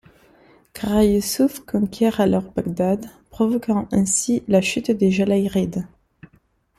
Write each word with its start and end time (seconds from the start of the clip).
Kara 0.73 1.03
Youssouf 1.05 1.59
conquiert 1.59 2.19
alors 2.21 2.49
Bagdad, 2.53 3.05
provoquant 3.29 3.87
ainsi 3.91 4.41
la 4.47 4.59
chute 4.59 4.89
des 4.89 5.11
Jalayirides. 5.11 5.85